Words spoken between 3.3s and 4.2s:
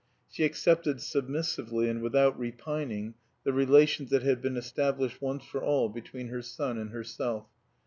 the relations